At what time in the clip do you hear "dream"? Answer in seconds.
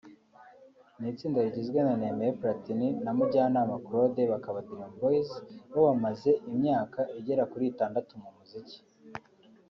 4.67-4.91